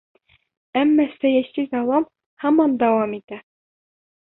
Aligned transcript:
Әммә 0.81 1.05
сәйәси 1.17 1.67
золом 1.75 2.09
һаман 2.47 2.75
дауам 2.87 3.17
итә. 3.21 3.43